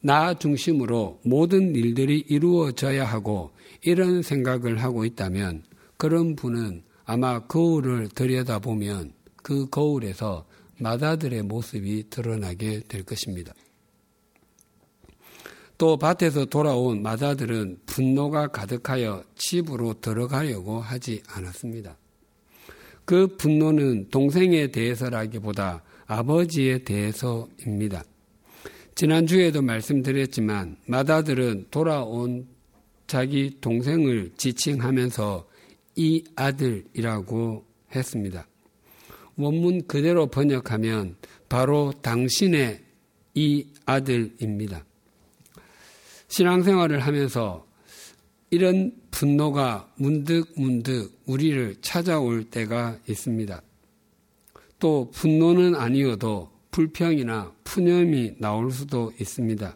[0.00, 3.50] 나 중심으로 모든 일들이 이루어져야 하고
[3.82, 5.64] 이런 생각을 하고 있다면
[5.96, 10.46] 그런 분은 아마 거울을 들여다보면 그 거울에서
[10.78, 13.54] 마다들의 모습이 드러나게 될 것입니다.
[15.78, 21.96] 또 밭에서 돌아온 마다들은 분노가 가득하여 집으로 들어가려고 하지 않았습니다.
[23.06, 28.04] 그 분노는 동생에 대해서라기보다 아버지에 대해서입니다.
[28.96, 32.48] 지난주에도 말씀드렸지만 마다들은 돌아온
[33.06, 35.48] 자기 동생을 지칭하면서
[35.94, 37.64] 이 아들이라고
[37.94, 38.46] 했습니다.
[39.36, 41.16] 원문 그대로 번역하면
[41.48, 42.80] 바로 당신의
[43.34, 44.84] 이 아들입니다.
[46.28, 47.66] 신앙생활을 하면서
[48.50, 53.62] 이런 분노가 문득문득 우리를 찾아올 때가 있습니다.
[54.78, 59.74] 또 분노는 아니어도 불평이나 푸념이 나올 수도 있습니다.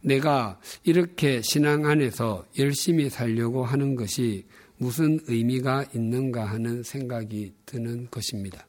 [0.00, 4.46] 내가 이렇게 신앙 안에서 열심히 살려고 하는 것이
[4.78, 8.66] 무슨 의미가 있는가 하는 생각이 드는 것입니다.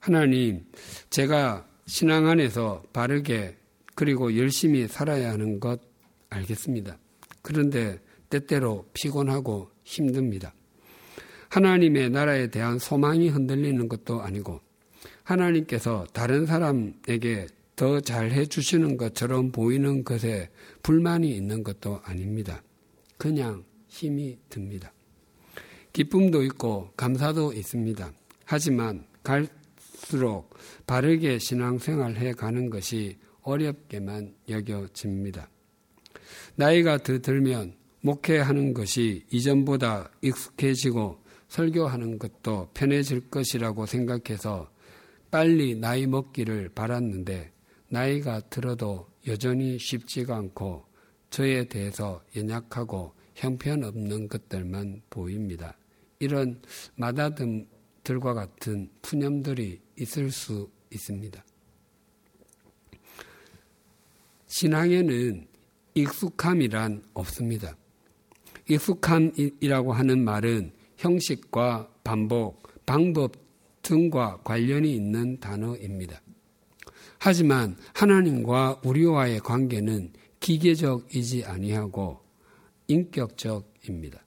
[0.00, 0.64] 하나님,
[1.10, 3.56] 제가 신앙 안에서 바르게
[3.94, 5.80] 그리고 열심히 살아야 하는 것
[6.28, 6.98] 알겠습니다.
[7.44, 10.54] 그런데 때때로 피곤하고 힘듭니다.
[11.50, 14.60] 하나님의 나라에 대한 소망이 흔들리는 것도 아니고
[15.24, 20.48] 하나님께서 다른 사람에게 더 잘해 주시는 것처럼 보이는 것에
[20.82, 22.62] 불만이 있는 것도 아닙니다.
[23.18, 24.92] 그냥 힘이 듭니다.
[25.92, 28.10] 기쁨도 있고 감사도 있습니다.
[28.46, 30.48] 하지만 갈수록
[30.86, 35.50] 바르게 신앙생활 해 가는 것이 어렵게만 여겨집니다.
[36.56, 41.18] 나이가 더 들면 목회하는 것이 이전보다 익숙해지고
[41.48, 44.70] 설교하는 것도 편해질 것이라고 생각해서
[45.30, 47.52] 빨리 나이 먹기를 바랐는데
[47.88, 50.84] 나이가 들어도 여전히 쉽지가 않고
[51.30, 55.76] 저에 대해서 연약하고 형편없는 것들만 보입니다.
[56.18, 56.60] 이런
[56.96, 61.44] 마다듬들과 같은 푸념들이 있을 수 있습니다.
[64.46, 65.48] 신앙에는
[65.94, 67.76] 익숙함이란 없습니다.
[68.68, 73.32] 익숙함이라고 하는 말은 형식과 반복, 방법
[73.82, 76.20] 등과 관련이 있는 단어입니다.
[77.18, 82.20] 하지만 하나님과 우리와의 관계는 기계적이지 아니하고
[82.88, 84.22] 인격적입니다.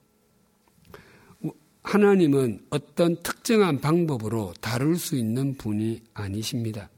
[1.82, 6.90] 하나님은 어떤 특정한 방법으로 다룰 수 있는 분이 아니십니다.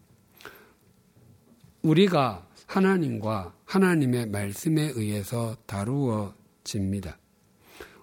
[1.82, 7.18] 우리가 하나님과 하나님의 말씀에 의해서 다루어집니다.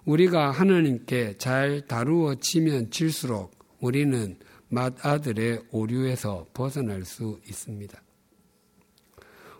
[0.04, 4.36] 우리가 하나님께 잘 다루어지면 질수록 우리는
[4.68, 7.98] 맏아들의 오류에서 벗어날 수 있습니다.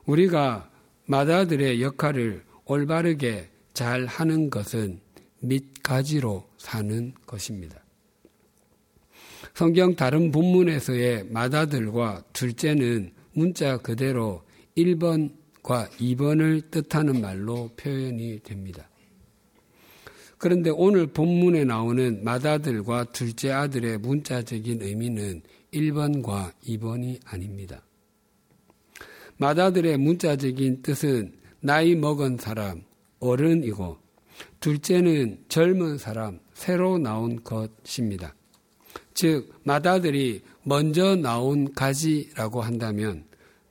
[0.05, 0.71] 우리가
[1.07, 5.01] 맏아들의 역할을 올바르게 잘 하는 것은
[5.41, 7.83] 밑가지로 사는 것입니다.
[9.55, 14.43] 성경 다른 본문에서의 맏아들과 둘째는 문자 그대로
[14.79, 18.89] 1번과 2번을 뜻하는 말로 표현이 됩니다.
[20.39, 25.43] 그런데 오늘 본문에 나오는 맏아들과 둘째 아들의 문자적인 의미는
[25.75, 27.83] 1번과 2번이 아닙니다.
[29.39, 32.83] 맏아들의 문자적인 뜻은 나이 먹은 사람,
[33.19, 33.99] 어른이고,
[34.61, 38.35] 둘째는 젊은 사람, 새로 나온 것입니다.
[39.15, 43.25] 즉, 맏아들이 먼저 나온 가지라고 한다면,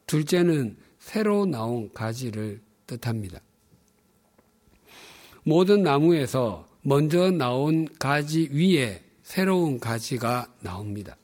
[0.05, 0.75] 둘째는
[1.07, 3.39] 새로 나온 가지를 뜻합니다.
[5.43, 11.15] 모든 나무에서 먼저 나온 가지 위에 새로운 가지가 나옵니다.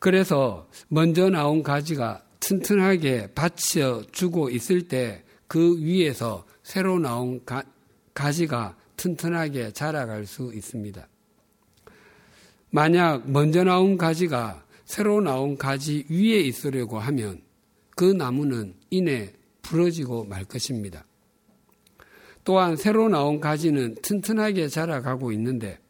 [0.00, 7.64] 그래서 먼저 나온 가지가 튼튼하게 받쳐주고 있을 때 그 위에서 새로 나온 가,
[8.14, 11.08] 가지가 튼튼하게 자라갈 수 있습니다.
[12.70, 17.47] 만약 먼저 나온 가지가 새로 나온 가지 위에 있으려고 하면
[17.98, 21.04] 그 나무는 이내 부러지고 말 것입니다.
[22.44, 25.80] 또한 새로 나온 가지는 튼튼하게 자라가고 있는데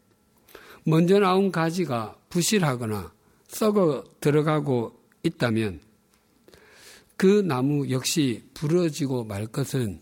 [0.87, 3.13] 먼저 나온 가지가 부실하거나
[3.47, 5.81] 썩어 들어가고 있다면
[7.15, 10.01] 그 나무 역시 부러지고 말 것은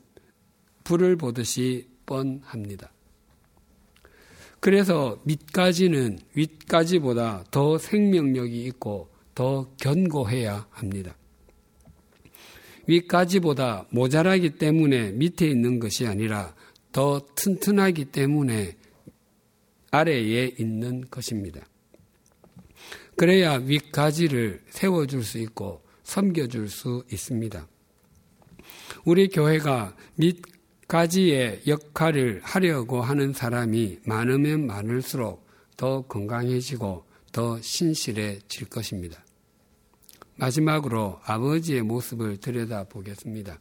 [0.85, 2.89] 불을 보듯이 뻔합니다.
[4.61, 11.13] 그래서 밑가지는 윗가지보다 더 생명력이 있고 더 견고해야 합니다.
[12.87, 16.55] 윗가지보다 모자라기 때문에 밑에 있는 것이 아니라
[16.91, 18.75] 더 튼튼하기 때문에
[19.91, 21.61] 아래에 있는 것입니다.
[23.15, 27.67] 그래야 윗가지를 세워줄 수 있고 섬겨줄 수 있습니다.
[29.05, 35.45] 우리 교회가 밑가지의 역할을 하려고 하는 사람이 많으면 많을수록
[35.75, 39.26] 더 건강해지고 더 신실해질 것입니다.
[40.37, 43.59] 마지막으로 아버지의 모습을 들여다보겠습니다.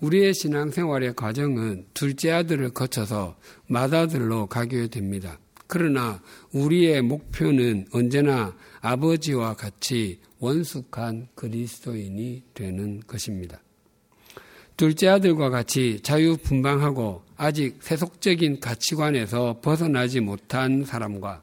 [0.00, 3.36] 우리의 신앙생활의 과정은 둘째 아들을 거쳐서
[3.68, 5.38] 맏아들로 가게 됩니다.
[5.68, 6.20] 그러나
[6.52, 13.62] 우리의 목표는 언제나 아버지와 같이 원숙한 그리스도인이 되는 것입니다.
[14.76, 21.42] 둘째 아들과 같이 자유분방하고 아직 세속적인 가치관에서 벗어나지 못한 사람과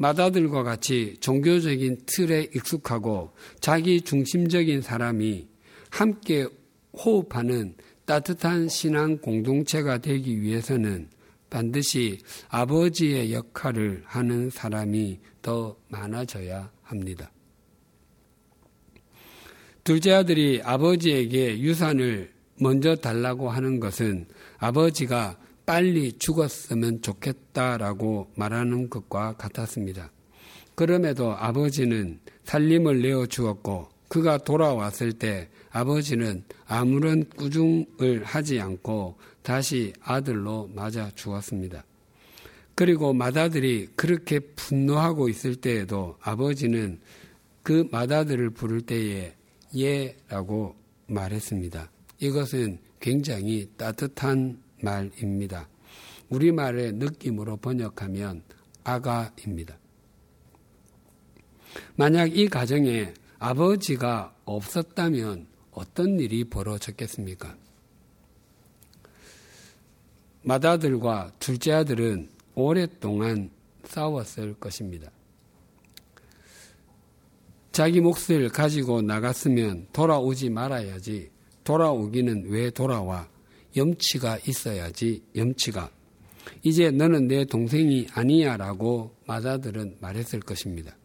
[0.00, 5.46] 맏아들과 같이 종교적인 틀에 익숙하고 자기 중심적인 사람이
[5.90, 6.46] 함께
[6.94, 7.74] 호흡하는
[8.06, 11.10] 따뜻한 신앙 공동체가 되기 위해서는
[11.50, 17.30] 반드시 아버지의 역할을 하는 사람이 더 많아져야 합니다.
[19.84, 24.26] 둘째 아들이 아버지에게 유산을 먼저 달라고 하는 것은
[24.58, 25.38] 아버지가
[25.70, 30.10] 빨리 죽었으면 좋겠다라고 말하는 것과 같았습니다.
[30.74, 40.68] 그럼에도 아버지는 살림을 내어 주었고 그가 돌아왔을 때 아버지는 아무런 꾸중을 하지 않고 다시 아들로
[40.74, 41.84] 맞아 주었습니다.
[42.74, 46.98] 그리고 맏아들이 그렇게 분노하고 있을 때에도 아버지는
[47.62, 49.36] 그 맏아들을 부를 때에
[49.72, 50.74] 예라고
[51.06, 51.88] 말했습니다.
[52.18, 55.68] 이것은 굉장히 따뜻한 말입니다.
[56.28, 58.42] 우리말의 느낌으로 번역하면
[58.84, 59.76] 아가입니다.
[61.96, 67.56] 만약 이 가정에 아버지가 없었다면 어떤 일이 벌어졌겠습니까?
[70.42, 73.50] 맏아들과 둘째 아들은 오랫동안
[73.84, 75.10] 싸웠을 것입니다.
[77.72, 81.30] 자기 몫을 가지고 나갔으면 돌아오지 말아야지.
[81.64, 83.28] 돌아오기는 왜 돌아와?
[83.76, 85.90] 염치가 있어야지, 염치가.
[86.62, 90.96] 이제 너는 내 동생이 아니야 라고 맏아들은 말했을 것입니다.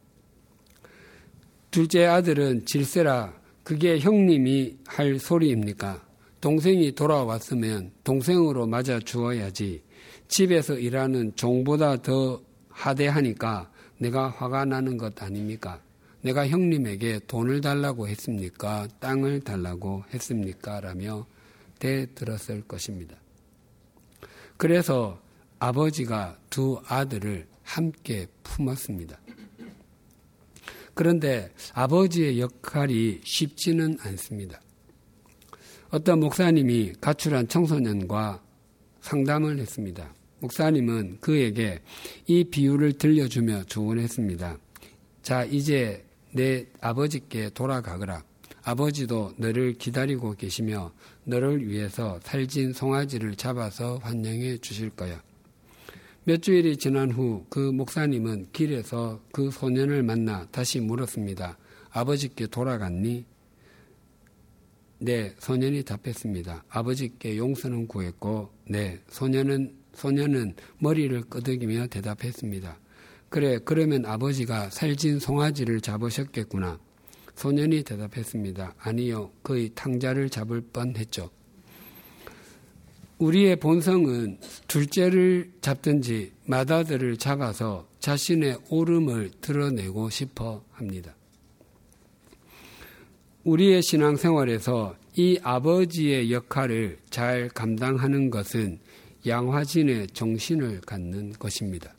[1.72, 6.06] 둘째 아들은 질세라 그게 형님이 할 소리입니까?
[6.40, 9.82] 동생이 돌아왔으면 동생으로 맞아 주어야지.
[10.28, 15.82] 집에서 일하는 종보다 더 하대하니까 내가 화가 나는 것 아닙니까?
[16.22, 18.88] 내가 형님에게 돈을 달라고 했습니까?
[19.00, 20.80] 땅을 달라고 했습니까?
[20.82, 21.26] 라며
[21.86, 23.16] 대들었을 것입니다.
[24.58, 25.22] 그래서
[25.60, 29.20] 아버지가 두 아들을 함께 품었습니다.
[30.96, 34.60] 그런데 아버지의 역할이 쉽지는 않습니다.
[35.90, 38.42] 어떤 목사님이 가출한 청소년과
[39.02, 40.14] 상담을 했습니다.
[40.40, 41.82] 목사님은 그에게
[42.26, 44.58] 이 비유를 들려주며 조언했습니다.
[45.22, 48.24] 자, 이제 내 아버지께 돌아가거라.
[48.66, 50.92] 아버지도 너를 기다리고 계시며
[51.24, 55.22] 너를 위해서 살진 송아지를 잡아서 환영해 주실 거야.
[56.24, 61.60] 몇 주일이 지난 후 그 목사님은 길에서 그 소년을 만나 다시 물었습니다.
[61.92, 63.24] 아버지께 돌아갔니?
[64.98, 66.64] 네, 소년이 답했습니다.
[66.68, 72.80] 아버지께 용서는 구했고, 네, 소년은, 소년은 머리를 끄덕이며 대답했습니다.
[73.30, 76.80] 그래, 그러면 아버지가 살진 송아지를 잡으셨겠구나.
[77.36, 78.76] 소년이 대답했습니다.
[78.80, 81.30] 아니요, 그의 탕자를 잡을 뻔 했죠.
[83.18, 91.16] 우리의 본성은 둘째를 잡든지 맏아들을 잡아서 자신의 옳음을 드러내고 싶어 합니다.
[93.44, 98.80] 우리의 신앙생활에서 이 아버지의 역할을 잘 감당하는 것은
[99.26, 101.96] 양화진의 정신을 갖는 것입니다.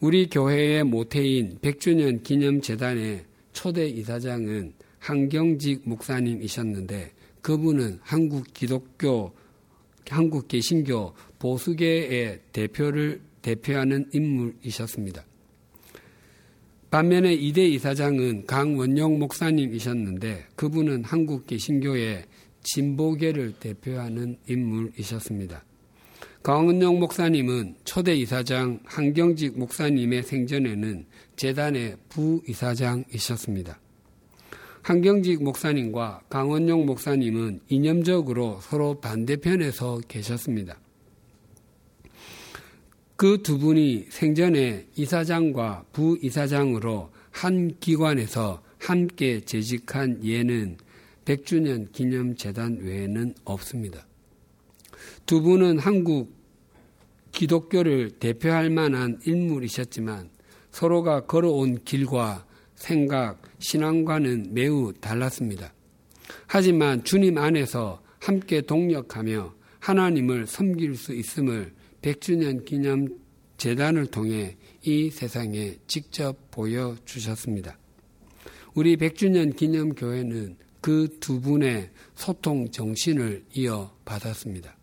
[0.00, 3.24] 우리 교회의 모태인 100주년 기념재단의
[3.58, 7.10] 초대 이사장은 한경직 목사님이셨는데
[7.42, 9.34] 그분은 한국 기독교
[10.08, 15.24] 한국 개신교 보수계의 대표를 대표하는 인물이셨습니다.
[16.92, 22.26] 반면에 이대 이사장은 강원영 목사님이셨는데 그분은 한국 개신교의
[22.62, 25.64] 진보계를 대표하는 인물이셨습니다.
[26.44, 31.06] 강원영 목사님은 초대 이사장 한경직 목사님의 생전에는
[31.38, 33.78] 재단의 부이사장이셨습니다.
[34.82, 40.78] 한경직 목사님과 강원용 목사님은 이념적으로 서로 반대편에서 계셨습니다.
[43.16, 50.76] 그 두 분이 생전에 이사장과 부이사장으로 한 기관에서 함께 재직한 예는
[51.24, 54.06] 100주년 기념재단 외에는 없습니다.
[55.26, 56.32] 두 분은 한국
[57.32, 60.30] 기독교를 대표할 만한 인물이셨지만
[60.78, 65.74] 서로가 걸어온 길과 생각, 신앙과는 매우 달랐습니다.
[66.46, 73.08] 하지만 주님 안에서 함께 동력하며 하나님을 섬길 수 있음을 100주년 기념
[73.56, 77.76] 재단을 통해 이 세상에 직접 보여주셨습니다.
[78.74, 84.76] 우리 100주년 기념 교회는 그 두 분의 소통 정신을 이어받았습니다.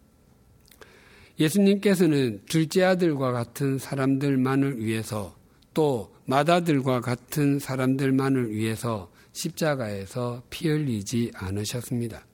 [1.39, 5.37] 예수님께서는 둘째 아들과 같은 사람들만을 위해서
[5.75, 12.25] 또 마다들과 같은 사람들만을 위해서 십자가에서 피 흘리지 않으셨습니다.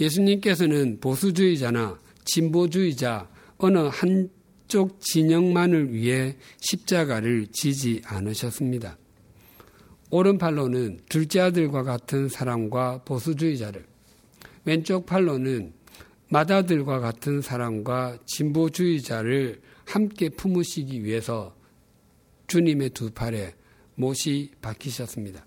[0.00, 3.28] 예수님께서는 보수주의자나 진보주의자
[3.58, 8.96] 어느 한쪽 진영만을 위해 십자가를 지지 않으셨습니다.
[10.10, 13.84] 오른팔로는 둘째 아들과 같은 사람과 보수주의자를,
[14.64, 15.72] 왼쪽 팔로는
[16.28, 21.54] 맏아들과 같은 사람과 진보주의자를 함께 품으시기 위해서
[22.46, 23.54] 주님의 두 팔에
[23.94, 25.46] 못이 박히셨습니다.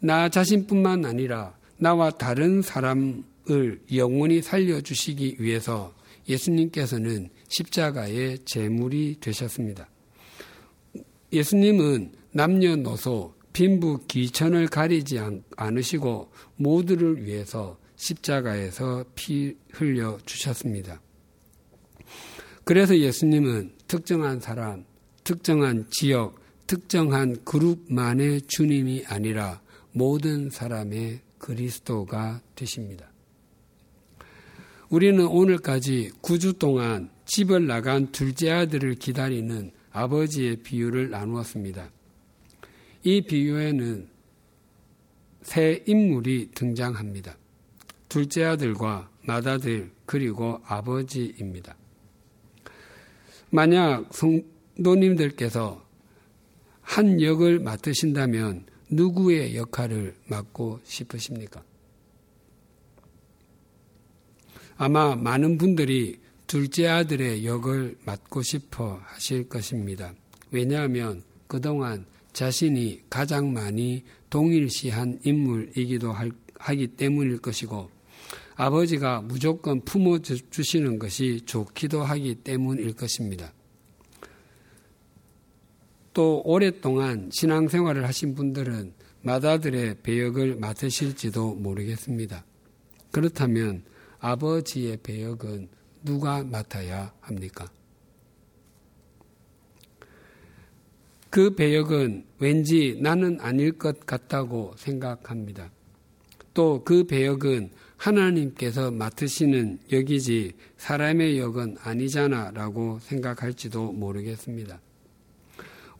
[0.00, 5.94] 나 자신뿐만 아니라 나와 다른 사람을 영원히 살려주시기 위해서
[6.28, 9.88] 예수님께서는 십자가의 제물이 되셨습니다.
[11.32, 15.18] 예수님은 남녀노소 빈부 기천을 가리지
[15.56, 21.00] 않으시고 모두를 위해서 십자가에서 피 흘려 주셨습니다.
[22.64, 24.84] 그래서 예수님은 특정한 사람,
[25.24, 29.60] 특정한 지역, 특정한 그룹만의 주님이 아니라
[29.92, 33.10] 모든 사람의 그리스도가 되십니다.
[34.88, 41.90] 우리는 오늘까지 9주 동안 집을 나간 둘째 아들을 기다리는 아버지의 비유를 나누었습니다.
[43.04, 44.08] 이 비유에는
[45.42, 47.36] 세 인물이 등장합니다.
[48.08, 51.76] 둘째 아들과 맏아들 그리고 아버지입니다.
[53.50, 54.42] 만약 성
[54.82, 55.84] 도님들께서
[56.80, 61.62] 한 역을 맡으신다면 누구의 역할을 맡고 싶으십니까?
[64.76, 70.12] 아마 많은 분들이 둘째 아들의 역을 맡고 싶어 하실 것입니다.
[70.50, 76.12] 왜냐하면 그동안 자신이 가장 많이 동일시한 인물이기도
[76.58, 77.90] 하기 때문일 것이고
[78.54, 83.52] 아버지가 무조건 품어 주시는 것이 좋기도 하기 때문일 것입니다.
[86.12, 88.92] 또 오랫동안 신앙생활을 하신 분들은
[89.22, 92.44] 맏아들의 배역을 맡으실지도 모르겠습니다.
[93.10, 93.84] 그렇다면
[94.18, 95.68] 아버지의 배역은
[96.04, 97.70] 누가 맡아야 합니까?
[101.30, 105.70] 그 배역은 왠지 나는 아닐 것 같다고 생각합니다.
[106.52, 114.80] 또 그 배역은 하나님께서 맡으시는 역이지 사람의 역은 아니잖아 라고 생각할지도 모르겠습니다.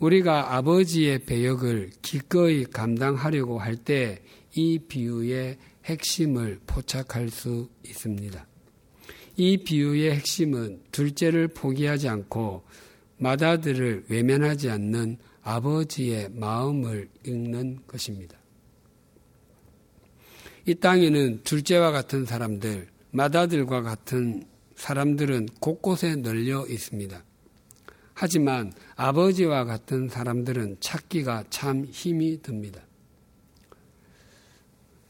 [0.03, 4.20] 우리가 아버지의 배역을 기꺼이 감당하려고 할 때
[4.55, 8.46] 이 비유의 핵심을 포착할 수 있습니다.
[9.36, 12.62] 이 비유의 핵심은 둘째를 포기하지 않고
[13.16, 18.36] 맏아들을 외면하지 않는 아버지의 마음을 읽는 것입니다.
[20.66, 24.44] 이 땅에는 둘째와 같은 사람들, 맏아들과 같은
[24.76, 27.24] 사람들은 곳곳에 널려 있습니다.
[28.23, 32.81] 하지만 아버지와 같은 사람들은 찾기가 참 힘이 듭니다.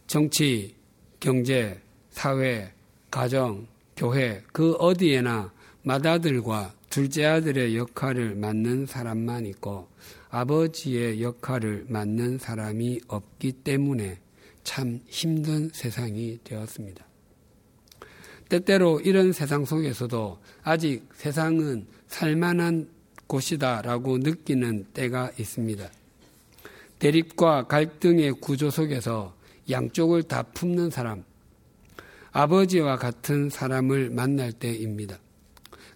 [0.07, 0.75] 정치,
[1.21, 2.73] 경제, 사회,
[3.11, 3.67] 가정,
[3.99, 5.53] 교회, 그 어디에나
[5.83, 9.89] 맏아들과 둘째 아들의 역할을 맡는 사람만 있고
[10.31, 14.21] 아버지의 역할을 맡는 사람이 없기 때문에
[14.65, 17.05] 참 힘든 세상이 되었습니다.
[18.49, 23.02] 때때로 이런 세상 속에서도 아직 세상은 살만한
[23.33, 25.91] 곳이다라고 느끼는 때가 있습니다.
[26.99, 29.35] 대립과 갈등의 구조 속에서
[29.71, 31.25] 양쪽을 다 품는 사람,
[32.33, 35.19] 아버지와 같은 사람을 만날 때입니다.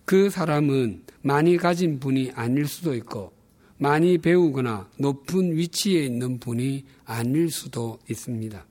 [0.06, 3.32] 그 사람은 많이 가진 분이 아닐 수도 있고,
[3.76, 8.64] 많이 배우거나 높은 위치에 있는 분이 아닐 수도 있습니다.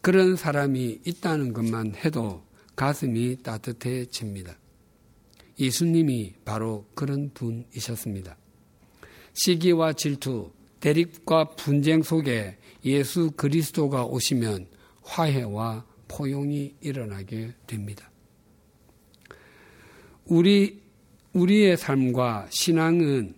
[0.00, 2.42] 그런 사람이 있다는 것만 해도
[2.74, 4.56] 가슴이 따뜻해집니다.
[5.58, 8.36] 예수님이 바로 그런 분이셨습니다.
[9.32, 14.66] 시기와 질투, 대립과 분쟁 속에 예수 그리스도가 오시면
[15.02, 18.10] 화해와 포용이 일어나게 됩니다.
[20.26, 20.82] 우리,
[21.32, 23.34] 우리의 삶과 신앙은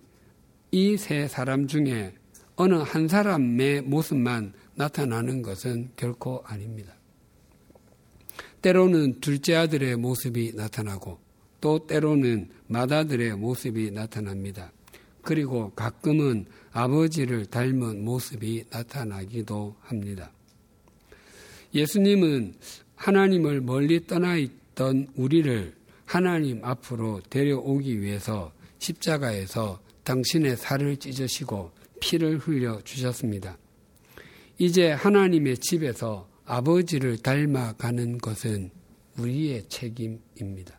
[0.71, 2.15] 이 세 사람 중에
[2.57, 6.95] 어느 한 사람의 모습만 나타나는 것은 결코 아닙니다.
[8.61, 11.19] 때로는 둘째 아들의 모습이 나타나고
[11.61, 14.73] 또 때로는 맏아들의 모습이 나타납니다.
[15.23, 20.31] 그리고 가끔은 아버지를 닮은 모습이 나타나기도 합니다.
[21.75, 22.55] 예수님은
[22.97, 32.81] 하나님을 멀리 떠나 있던 우리를 하나님 앞으로 데려오기 위해서 십자가에서 당신의 살을 찢으시고 피를 흘려
[32.83, 33.59] 주셨습니다.
[34.57, 38.71] 이제 하나님의 집에서 아버지를 닮아가는 것은
[39.19, 40.79] 우리의 책임입니다.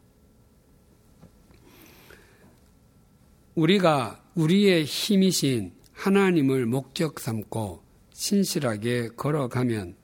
[3.60, 7.84] 우리가 우리의 힘이신 하나님을 목적 삼고
[8.14, 9.95] 신실하게 걸어가면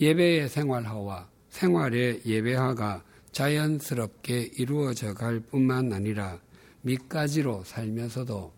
[0.00, 6.40] 예배의 생활화와 생활의 예배화가 자연스럽게 이루어져 갈 뿐만 아니라
[6.82, 8.52] 밑가지로 살면서도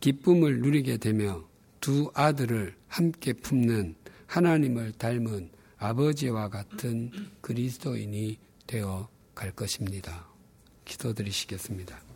[0.00, 1.44] 기쁨을 누리게 되며
[1.80, 3.94] 두 아들을 함께 품는
[4.26, 8.36] 하나님을 닮은 아버지와 같은 그리스도인이
[8.66, 10.26] 되어 갈 것입니다.
[10.84, 12.13] 기도드리시겠습니다.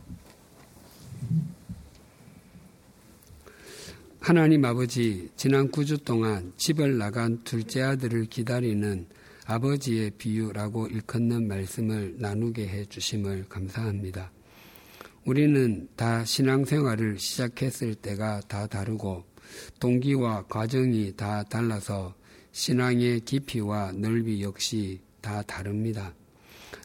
[4.20, 9.06] 하나님 아버지, 지난 9주 동안 집을 나간 둘째 아들을 기다리는
[9.46, 14.30] 아버지의 비유라고 일컫는 말씀을 나누게 해 주심을 감사합니다.
[15.24, 19.24] 우리는 다 신앙생활을 시작했을 때가 다 다르고
[19.78, 22.14] 동기와 과정이 다 달라서
[22.52, 26.12] 신앙의 깊이와 넓이 역시 다 다릅니다.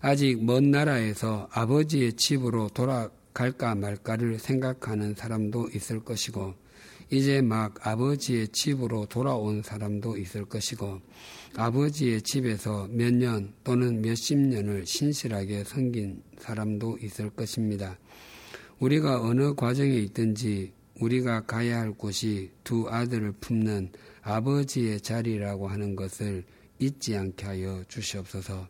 [0.01, 6.62] 아직 먼 나라에서 아버지의 집으로 돌아갈까 말까를 생각하는 사람도 있을 것이고,
[7.13, 10.99] 이제 막 아버지의 집으로 돌아온 사람도 있을 것이고,
[11.55, 17.99] 아버지의 집에서 몇 년 또는 몇십 년을 신실하게 섬긴 사람도 있을 것입니다.
[18.79, 23.91] 우리가 어느 과정에 있든지 우리가 가야 할 곳이 두 아들을 품는
[24.23, 26.43] 아버지의 자리라고 하는 것을
[26.79, 28.67] 잊지 않게 하여 주시옵소서.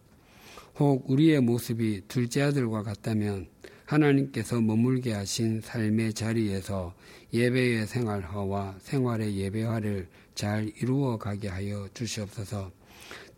[0.79, 3.47] 혹 우리의 모습이 둘째 아들과 같다면
[3.85, 6.93] 하나님께서 머물게 하신 삶의 자리에서
[7.33, 12.71] 예배의 생활화와 생활의 예배화를 잘 이루어 가게 하여 주시옵소서.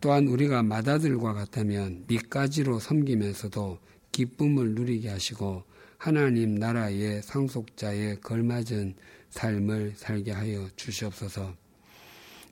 [0.00, 3.78] 또한 우리가 맏아들과 같다면 밑가지로 섬기면서도
[4.12, 5.64] 기쁨을 누리게 하시고
[5.98, 8.94] 하나님 나라의 상속자에 걸맞은
[9.30, 11.54] 삶을 살게 하여 주시옵소서.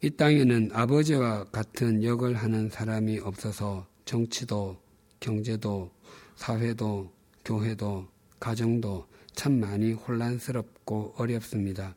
[0.03, 4.79] 이 땅에는 아버지와 같은 역을 하는 사람이 없어서 정치도,
[5.21, 5.91] 경제도,
[6.37, 7.11] 사회도,
[7.45, 8.07] 교회도,
[8.41, 11.95] 가정도 참 많이 혼란스럽고 어렵습니다.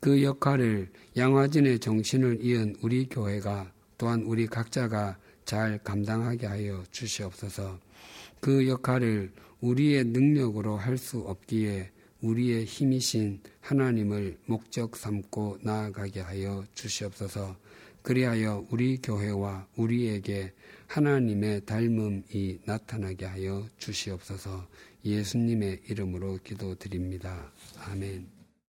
[0.00, 7.78] 그 역할을 양화진의 정신을 이은 우리 교회가 또한 우리 각자가 잘 감당하게 하여 주시옵소서.
[8.40, 17.56] 그 역할을 우리의 능력으로 할 수 없기에 우리의 힘이신 하나님을 목적 삼고 나아가게 하여 주시옵소서.
[18.02, 20.52] 그리하여 우리 교회와 우리에게
[20.94, 24.64] 하나님의 닮음이 나타나게 하여 주시옵소서.
[25.04, 27.50] 예수님의 이름으로 기도드립니다.
[27.88, 28.33] 아멘.